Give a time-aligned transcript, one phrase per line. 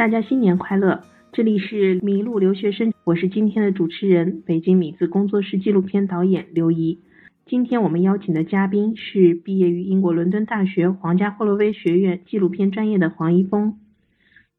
[0.00, 1.02] 大家新年快乐！
[1.30, 7.02] 这里是麋鹿留学生，我是今天的主持人，北京米字工作室纪录片导演刘怡。
[7.44, 13.78] 今天我们邀请的嘉宾是毕业于英国伦敦大学皇家霍洛威学院纪录片专业的黄一峰。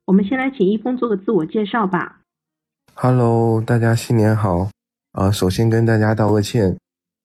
[0.05, 2.21] 我们先来请一峰做个自我介绍吧。
[2.93, 4.69] Hello，大家新年好！
[5.13, 6.77] 啊，首先跟大家道个歉，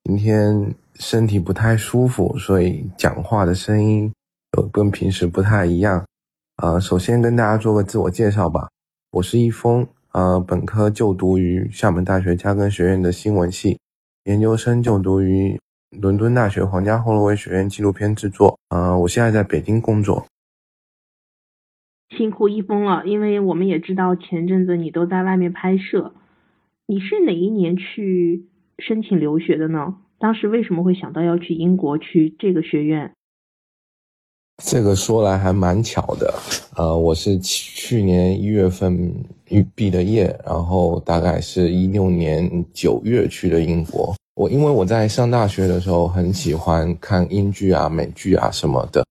[0.05, 4.11] 今天身体不太舒服，所以讲话的声音
[4.57, 6.03] 呃跟平时不太一样。
[6.63, 8.71] 呃，首先跟大家做个自我介绍吧，
[9.13, 13.79] 我是一峰，呃，本科就读于厦门大学嘉庚学院的新闻系。
[14.25, 15.61] 研究生就读于
[16.01, 18.59] 伦敦大学皇家霍洛威学院纪录片制作。
[18.71, 20.27] 呃，我现在在北京工作。
[22.17, 26.15] 辛苦一峰了，因为我们也知道前阵子你都在外面拍摄。
[26.87, 28.47] 你是哪一年去
[28.79, 29.97] 申请留学的呢？
[30.19, 33.13] 当时为什么会想到要去英国去这个学院？
[34.65, 36.35] 这个说来还蛮巧的。
[36.77, 39.15] 呃，我是去年一月份
[39.75, 44.15] 毕的业，然后大概是一六年九月去的英国。
[44.35, 49.07] 我因为我在上大学的时候很喜欢看英剧啊、美剧啊什么的，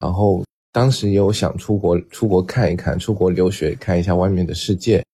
[0.00, 0.42] 然后
[0.72, 5.04] 当时也有想出国出国看一看，出国留学看一下外面的世界，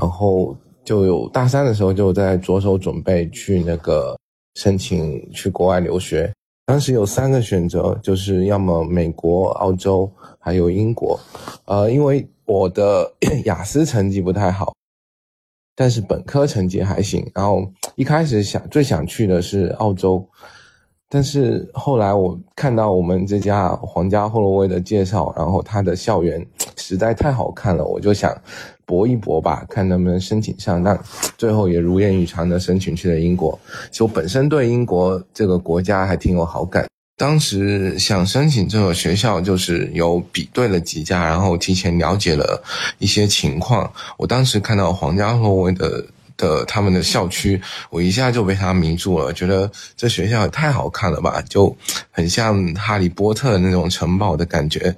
[0.00, 4.16] 然后就有大三的时候就在着手准备去那个
[4.54, 6.32] 申请去国外留学。
[6.64, 11.18] 当时有三个选择，就是要么美国、澳洲，还有英国。
[11.64, 13.12] 呃，因为我的
[13.44, 14.72] 雅思成绩不太好，
[15.74, 17.28] 但是本科成绩还行。
[17.34, 20.24] 然后一开始想最想去的是澳洲，
[21.14, 26.44] 但是后来我看到我们这家皇家霍洛威的介绍，然后它的校园
[26.76, 28.34] 实在太好看了，我就想。
[28.84, 30.82] 搏一搏吧，看能不能申请上。
[30.82, 30.98] 但
[31.38, 33.58] 最后也如愿以偿的申请去了英国。
[33.90, 36.84] 其实我本身对英国这个国家还挺有好感。
[37.16, 42.62] 当时想申请这个学校，就是有比对了几家，然后提前了解了
[42.98, 43.90] 一些情况。
[44.18, 46.04] 我当时看到皇家洛威的。
[46.36, 47.60] 的他们的校区，
[47.90, 51.76] 我一下就被他迷住了，觉得这学校也太好看了吧，就
[52.10, 54.94] 很像哈利波特那种城堡的感觉。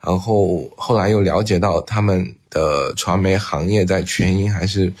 [0.00, 4.92] 然后后来又了解到他们的传媒行业在全英还是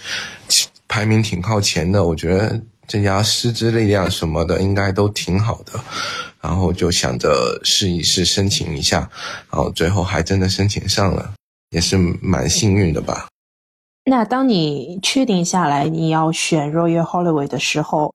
[0.88, 5.78] 排名挺靠前的，我觉得这家师资力量什么的应该都挺好的。
[6.40, 9.08] 然后就想着试一试申请一下，
[9.50, 11.32] 然后最后还真的申请上了，
[11.70, 13.26] 也是蛮幸运的吧。
[14.08, 18.14] 那当你确定下来你要选 Royal Holloway 的时候，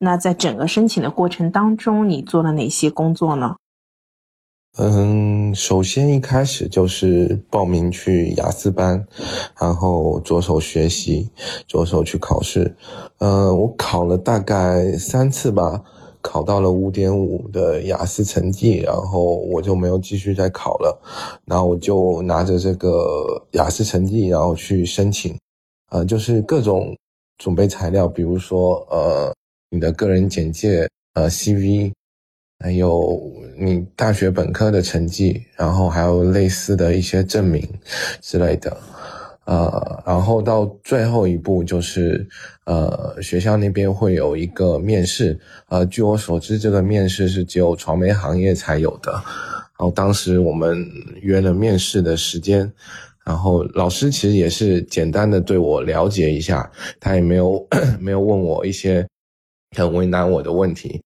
[0.00, 3.54] 那在整个申请的过程当中，你做了哪些工作呢？
[4.78, 9.06] 嗯，首先一开始就是报名去雅思班，
[9.60, 11.30] 然后着手学习，
[11.68, 12.74] 着手去考试。
[13.18, 15.84] 呃，我考了大概三次吧。
[16.20, 21.00] 考到了五点五的雅思成绩，然后我就没有继续再考了，
[21.44, 25.38] 然后我就拿着这个雅思成绩，然后去申请，
[25.90, 26.96] 呃，就是各种
[27.38, 29.34] 准备材料，比如说呃
[29.70, 31.92] 你的个人简介，呃 CV，
[32.58, 33.20] 还有
[33.58, 37.66] 你大学本科的成绩，然后还有类似的一些证明
[38.20, 38.76] 之类的。
[39.48, 42.28] 呃，然后到最后一步就是，
[42.66, 49.10] 呃，学校那边会有一个面试，呃，据我所知，这个面试是只有传媒行业才有的。
[49.10, 50.86] 然后当时我们
[51.22, 52.70] 约了面试的时间，
[53.24, 56.70] 然后老师其实也是简单的对我了解一下，
[57.00, 57.66] 他也没有
[57.98, 59.08] 没有问我一些
[59.74, 61.00] 很为难我的问题。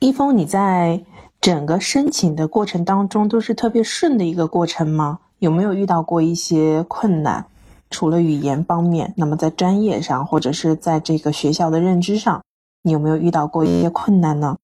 [0.00, 1.02] 一峰，你在
[1.40, 5.20] 整个申请的过程当中都是特别顺的一个过程吗？
[5.40, 7.46] 有没有遇到过一些困难？
[7.88, 12.44] 除了语言方面，那么在专业上，或者是在这个学校的认知上，
[12.82, 14.58] 你有没有遇到过一些困难呢？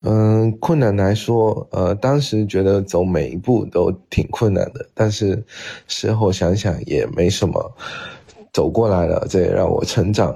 [0.00, 5.44] 嗯，困难来说，呃，当时觉得走每一步都挺困难的，但是
[5.86, 7.72] 事后想想也没什么，
[8.54, 10.34] 走过来了，这也让我成长。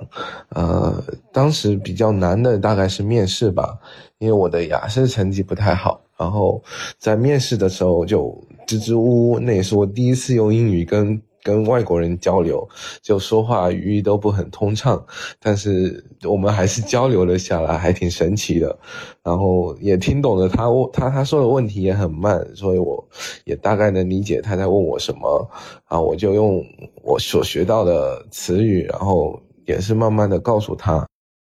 [0.50, 3.78] 呃，当时比较难的大概是面试吧，
[4.18, 6.62] 因为我的雅思成绩不太好，然后
[6.98, 8.40] 在面试的时候就。
[8.68, 12.68] 支支吾吾，那也是我第一次用英语跟跟外国人交流，
[13.00, 15.02] 就说话语义都不很通畅，
[15.40, 18.78] 但是我们还是交流了下来，还挺神奇的。
[19.22, 23.02] 然后也听懂了他他他说的问题也很慢，所以我
[23.44, 25.50] 也大概能理解他在问我什么。
[25.86, 26.62] 啊，我就用
[27.02, 31.06] 我所学到的词语，然后也是慢慢的告诉他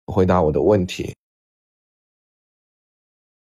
[0.06, 1.14] 回答我的问题。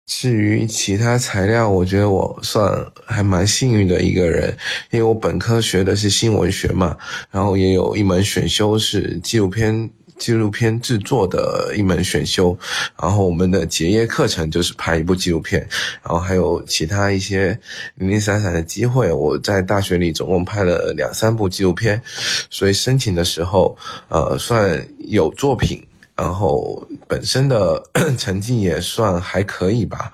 [0.05, 4.55] 至于其他材料，我觉得我算还蛮幸运的一个人，
[4.91, 6.95] 因为我本科学的是新闻学嘛，
[7.31, 12.57] 然后也有一门选修是纪录片纪录片制作的一门选修，
[13.01, 15.59] 然后我们的结业课程就是拍一部纪录片，
[16.03, 17.59] 然后还有其他一些
[17.95, 19.11] 零零散散的机会。
[19.11, 22.01] 我在大学里总共拍了两三部纪录片，
[22.49, 23.75] 所以申请的时候，
[24.07, 25.83] 呃，算有作品，
[26.15, 27.83] 然后本身的
[28.17, 30.11] 成绩也算还可以吧，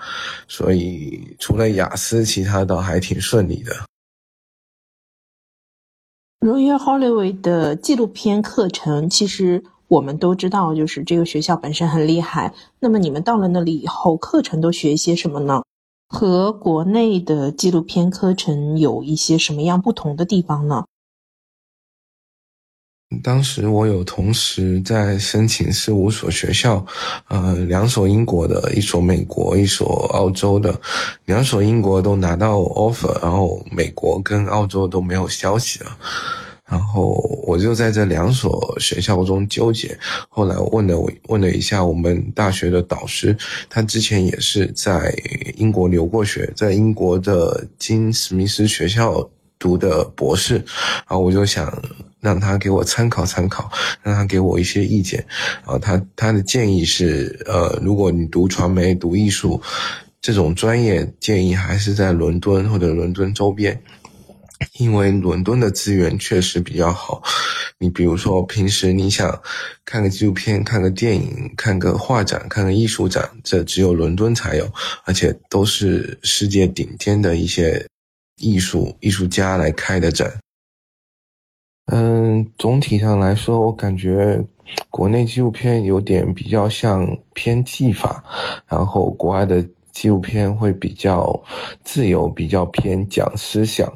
[0.47, 3.73] 所以除了雅思，其他倒还挺顺利的。
[6.39, 12.53] Royal Hollywood 的纪录片课程，其实我们都知道，就是这个学校本身很厉害。
[12.79, 15.61] 那么你们到了那里以后，课程都学一些什么呢？
[16.09, 20.85] 和国内的纪录片课程有一些什么样不同的地方呢？
[23.21, 26.85] 当时我有同时在申请四五所学校，
[27.27, 30.79] 呃，两所英国的，一所美国，一所澳洲的，
[31.25, 35.97] 两所英国都拿到 offer，然后美国跟澳洲都没有消息了。
[36.69, 37.15] 然后
[37.45, 39.97] 我就在这两所学校中纠结。
[40.29, 43.35] 后来我问了我问了一下我们大学的导师，
[43.69, 45.13] 他之前也是在
[45.57, 49.29] 英国留过学，在英国的金史密斯学校
[49.59, 50.55] 读的博士。
[50.55, 51.69] 然后我就想
[52.21, 53.69] 让他给我参考参考，
[54.03, 55.25] 让他给我一些意见。
[55.65, 59.61] 啊他他的建议是，呃，如果你读传媒、读艺术
[60.21, 63.81] 这种专业，建议还是在伦敦或者伦敦周边。
[64.73, 67.19] 因为伦敦的资源确实比较好，
[67.79, 69.41] 你比如说平时你想
[69.83, 74.71] 看个纪录片、看个电影、看个画展、看个艺术展，这只有伦敦才有，
[75.03, 77.83] 而且都是世界顶尖的一些
[78.39, 80.31] 艺术艺术家来开的展。
[81.87, 84.41] 嗯，总体上来说，我感觉
[84.89, 88.23] 国内纪录片有点比较像偏技法，
[88.67, 91.37] 然后国外的纪录片会比较
[91.83, 93.91] 自由，比较偏讲思想。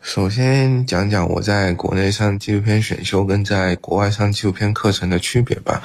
[0.00, 5.82] 首先讲讲我在国内上纪录片选修跟在国外上纪录片课程的区别吧。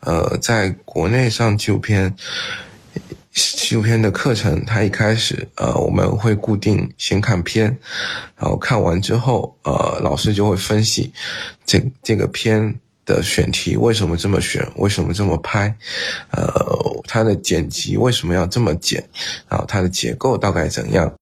[0.00, 2.14] 呃，在国内上纪录片
[3.32, 7.64] 纪录片的课程，它一开始呃我们会固定先看片，
[8.36, 11.12] 然后看完之后，呃老师就会分析
[11.64, 12.74] 这这个片
[13.06, 15.74] 的选题为什么这么选，为什么这么拍，
[16.30, 19.02] 呃它的剪辑为什么要这么剪，
[19.48, 21.12] 然后它的结构大概怎样。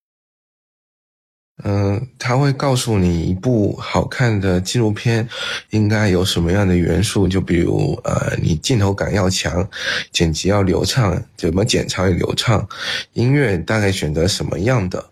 [1.62, 5.28] 嗯，他会告诉你一部好看的纪录片
[5.70, 9.68] 应该有什么样的元素，就比如呃，你镜头感要强，
[10.10, 12.66] 剪辑要流畅，怎么剪才会流畅，
[13.12, 15.10] 音乐大概选择什么样的，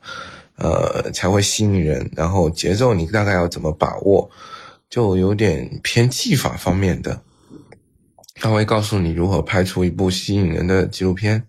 [0.56, 4.30] 呃，才会吸引人，然后节奏你大概要怎么把握，
[4.88, 7.20] 就有点偏技法方面的。
[8.40, 11.42] 他会告诉你如何拍出一部吸引人的纪录片。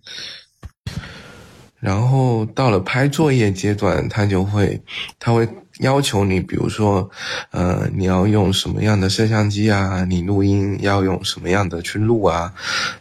[1.80, 4.82] 然后到了拍作业阶段，他就会，
[5.18, 5.48] 他会
[5.80, 7.10] 要求你，比如说，
[7.52, 10.04] 呃，你要用什么样的摄像机啊？
[10.04, 12.54] 你录音要用什么样的去录啊？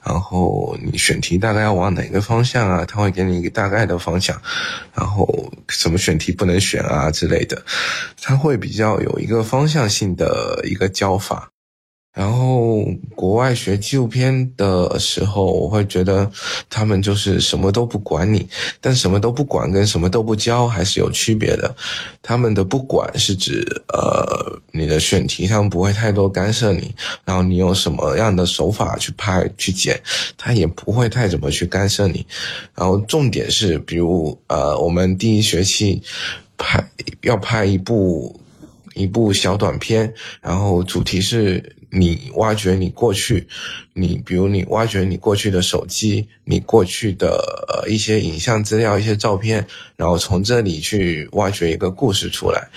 [0.05, 2.85] 然后你选题大概要往哪个方向啊？
[2.85, 4.41] 他会给你一个大概的方向，
[4.95, 7.61] 然后什么选题不能选啊之类的，
[8.23, 11.51] 他会比较有一个方向性的一个教法。
[12.15, 12.48] 然后
[13.39, 16.31] 外学纪录片的时候，我会觉得
[16.69, 18.49] 他们就是什么都不管你，
[18.81, 21.75] 但什么都不管跟什么都不教还是有区别的。
[22.21, 29.99] 他们的不管是指呃你的选题上不会太多干涉你，然后你用什么样的手法去拍去剪，
[30.37, 32.27] 他也不会太怎么去干涉你。
[32.75, 36.03] 然后重点是，比如呃我们第一学期
[36.59, 36.85] 拍
[37.23, 38.39] 要拍一部
[38.95, 41.77] 一部小短片，然后主题是。
[41.91, 43.47] 你挖掘你过去，
[43.95, 49.67] 你比如你挖掘你过去的手机，你过去的一些影像资料、一些照片，
[49.97, 52.69] 然后从这里去挖掘一个故事出来。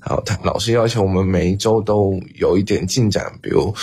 [0.00, 3.74] 然后他老师要求我们每一周都有一点进展，比如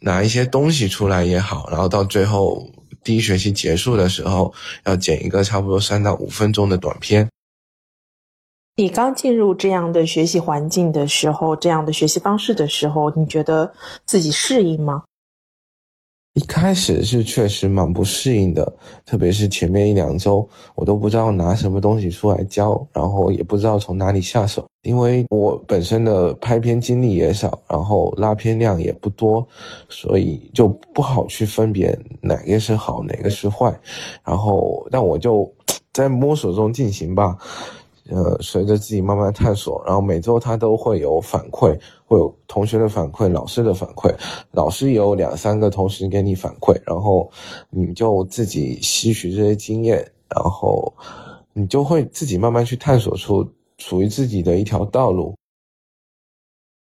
[0.00, 2.70] 拿一些东西出来也好，然后到最后
[3.02, 4.54] 第一学期结束的时候，
[4.84, 7.28] 要剪一个差不多三到五分钟的短片。
[8.78, 13.72] 你刚进入这样的学习环境的时候，这样的学习方式的时候，你觉得
[14.06, 15.02] 自己适应吗？
[16.34, 18.72] 一开始是确实蛮不适应的，
[19.04, 29.44] 特别是前面一两周，我都不知道拿什么东西出来教，然后也不知道从哪里下手，因为我本身的拍片经历也少，然后拉片量也不多，
[29.88, 33.76] 所以就不好去分别哪个是好，哪个是坏，
[34.24, 35.52] 然后但我就
[35.92, 37.36] 在摸索中进行吧。
[38.08, 44.12] 呃，随着自己慢慢探索，然后每周他都会有反馈，会有同学的反馈、老师的反馈，
[44.52, 47.30] 老师有两三个同时给你反馈，然后
[47.70, 49.98] 你就自己吸取这些经验，
[50.28, 50.92] 然后
[51.52, 53.46] 你就会自己慢慢去探索出
[53.78, 55.34] 属于自己的一条道路。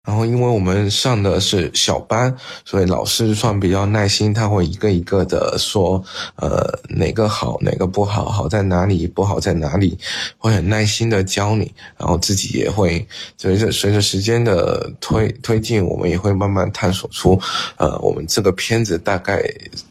[0.07, 2.33] 然后，因为我们上的是小班，
[2.65, 6.01] 所以老师算比较耐心，他会一个一个的说，
[6.37, 9.99] 呃，哪个好，哪个不好，好在哪里，不好在哪里，
[10.39, 11.75] 会很耐心的教你。
[11.99, 13.05] 然后自己也会
[13.37, 17.37] 随着随着时间的推推进，我们也会慢慢探索出，
[17.77, 19.43] 呃，我们这个片子大概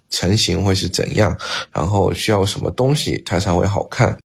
[0.09, 1.37] 成型会是怎样，
[1.73, 4.17] 然后需要什么东西它才会好看。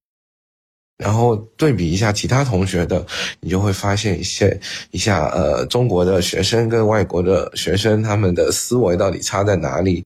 [1.00, 3.04] 然后对比一下其他同学的，
[3.40, 10.04] 你就会发现一些一下，呃，中国的学生跟外国的学生他们的思维到底差在哪里？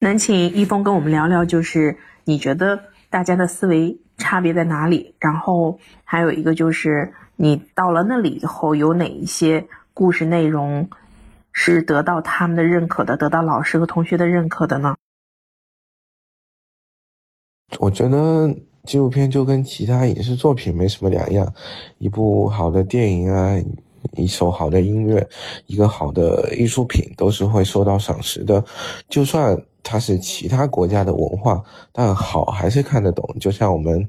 [0.00, 2.78] 能请一峰跟我们聊聊，就是你觉得
[3.08, 5.14] 大家的思维差别在哪里？
[5.18, 10.90] 然后还有一个就是你到了那里以后，有哪一些故事内容
[11.52, 14.96] 是得到他们的认可的，得到老师和同学的认可的呢？
[17.78, 21.52] 我觉得纪录片就跟其他影视作品没什么两样，
[21.98, 23.56] 一部好的电影啊，
[24.16, 25.26] 一首好的音乐，
[25.66, 28.62] 一个好的艺术品都是会受到赏识的。
[29.08, 31.62] 就算它是其他国家的文化，
[31.92, 33.36] 但好还是看得懂。
[33.40, 34.06] 就像我们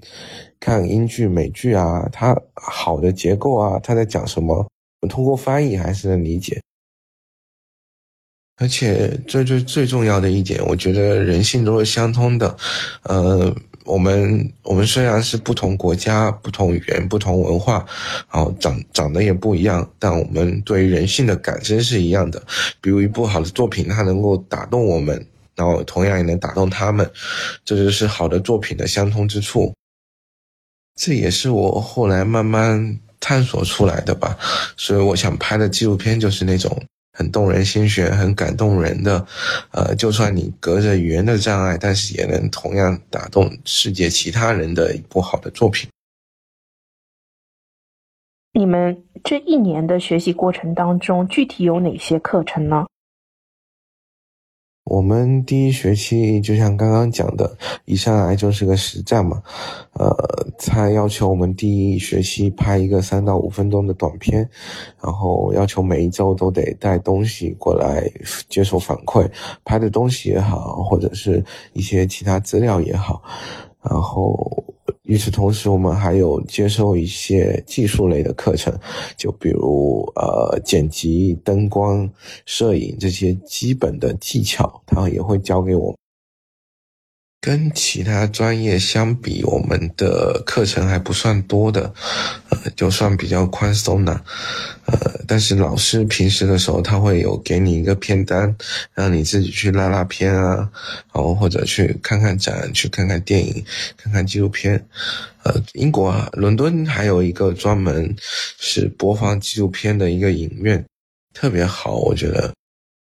[0.60, 4.68] 看英剧、美剧啊，它好的结构啊，它在讲什么，
[5.10, 6.62] 通过翻译还是能理解。
[8.58, 12.56] 而且最最最重要的一点，我觉得人性都是相通的。
[13.02, 17.84] 呃，我们我们虽然是不同国家、不同语言、不同文化，
[18.32, 22.42] 然后长长得也不一样，但我们对于人性的感知是一样的。
[22.80, 27.10] 比如一部好的作品，它能够打动我们，然后同样也能打动他们，
[27.66, 29.74] 这就是好的作品的相通之处。
[30.96, 34.38] 这也是我后来慢慢探索出来的吧。
[34.78, 36.72] 所以我想拍的纪录片就是那种。
[37.14, 39.26] 很动人心弦，很感动人的，
[39.72, 45.88] 呃，就算你隔着语言的障碍，但是也能同样打动世界其他人的一部好的作品。
[48.52, 52.86] 你们这一年的学习过程当中，具体有哪些课程呢？
[54.86, 59.42] 我们第一学期就像刚刚讲的，一上来就是个实战嘛，
[59.94, 60.14] 呃，
[60.58, 64.48] 他要求我们第一学期拍一个三到五分钟的短片，
[65.02, 68.04] 然后要求每一周都得带东西过来
[68.50, 69.30] 接受反馈，
[69.64, 73.22] 拍的东西也好，或者是一些其他资料也好，
[73.82, 74.64] 然后。
[75.04, 78.74] 与此同时，我们还有接受一些技术类的课程，
[79.18, 82.10] 就比如呃剪辑、灯光、
[82.46, 85.94] 摄影这些基本的技巧，他也会教给我。
[87.44, 91.94] 跟其他专业相比，我们的课程还不算多的，
[92.48, 94.14] 呃，就算比较宽松的，
[94.86, 98.56] 呃，但是老师平时的时候，他会有给你一个片单，
[98.94, 100.56] 让你自己去拉拉片啊，
[101.14, 103.62] 然后或者去看看展，去看看电影，
[103.98, 104.82] 看看纪录片，
[105.44, 108.16] 呃，英国啊，伦敦还有一个专门
[108.58, 110.82] 是播放纪录片的一个影院，
[111.34, 112.54] 特别好，我觉得。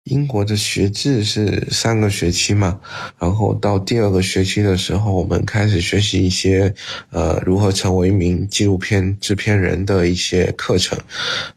[0.10, 2.80] 英国的学制是三个学期嘛，
[3.20, 6.74] 然后到第二个学期的时候，我们开始学习一些，
[7.12, 10.98] 呃，如何成为一名纪录片制片人的一些课程，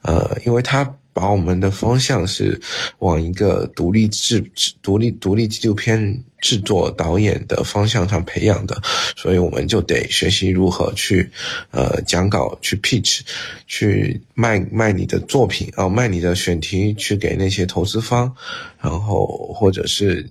[0.02, 0.94] 呃，因为他。
[1.12, 2.60] 把我们的方向是
[2.98, 4.44] 往一个独立制、
[4.82, 8.80] 独立独立纪录片制作导演的方向上培养的，
[9.16, 11.30] 所以我们就得学习如何去，
[11.70, 13.20] 呃，讲稿、去 pitch、
[13.66, 18.32] 去卖卖你的作品啊，卖你的选题去给那些投资方，
[18.80, 20.26] 然后或者是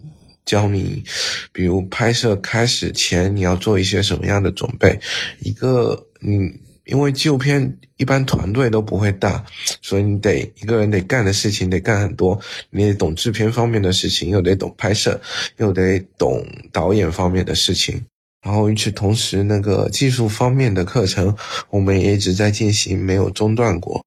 [0.45, 1.03] 教你，
[1.51, 4.99] 比如拍摄开始前你要做一些什么样的准备，
[5.41, 6.51] 一个嗯。
[6.89, 9.45] 因为纪录片一般团队都不会大，
[9.81, 12.39] 所以你得一个人得干的事情得干很多，
[12.71, 15.19] 你得懂制片方面的事情，又得懂拍摄，
[15.57, 18.03] 又得懂导演方面的事情。
[18.41, 21.35] 然后与此同时，那个技术方面的课程
[21.69, 24.01] 我们也一直在进行，没有中断过。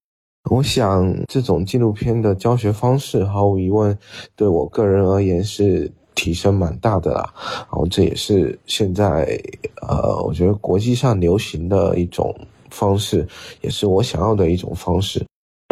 [0.51, 3.97] 我想这种纪录片的教学方式，毫无疑问
[4.35, 7.33] 对我个人而言是提升蛮大的啦。
[7.37, 9.41] 然后这也是现在
[9.87, 12.35] 呃，我觉得国际上流行的一种。
[12.73, 13.25] 方式
[13.61, 15.25] 也是我想要的一种方式。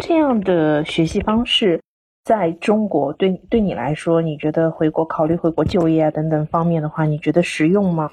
[0.03, 1.81] 这样的学习方式，
[2.23, 8.09] 在中国对对你来说，你觉得回国考虑回国就业啊等等方面的话，你觉得实用吗？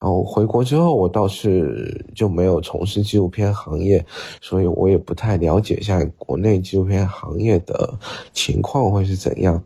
[0.00, 4.04] 哦，回国之后我倒是就没有从事纪录片行业，
[4.40, 7.92] 所以我也不太了解现在国内纪录片行业的
[8.32, 9.62] 情况会是怎样。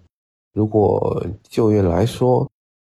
[0.54, 2.48] 如果就业来说，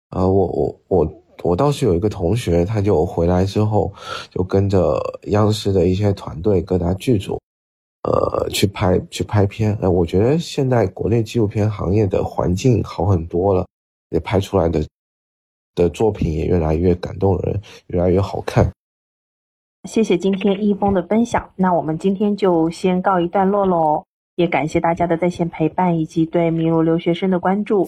[0.09, 1.20] 啊，我我我。
[1.43, 3.91] 我倒是有一个同学，他就回来之后，
[4.29, 7.39] 就跟着央视的一些团队、各大剧组，
[8.03, 9.77] 呃，去拍去拍片。
[9.81, 13.65] 哎，我觉得现在国内纪录片行业的环境好很多了，
[14.09, 14.85] 也拍出来的
[15.75, 18.71] 的作品也越来越感动人，越来越好看。
[19.89, 24.03] 谢谢今天一峰的分享，那我们今天就先告一段落喽。
[24.35, 27.87] 也感谢大家的在线陪伴以及对迷路留学生的关注。